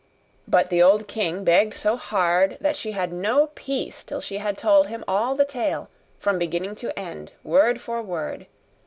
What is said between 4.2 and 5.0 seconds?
had told